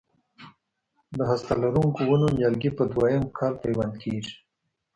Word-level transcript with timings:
د 1.17 1.19
هسته 1.29 1.53
لرونکو 1.63 2.01
ونو 2.07 2.27
نیالګي 2.37 2.71
په 2.77 2.83
دوه 2.91 3.05
یم 3.13 3.25
کال 3.37 3.53
پیوند 3.63 3.93
کېږي. 4.03 4.33